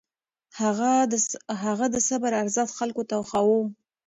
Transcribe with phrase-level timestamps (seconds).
[1.65, 3.61] هغه د صبر ارزښت خلکو ته ښووه.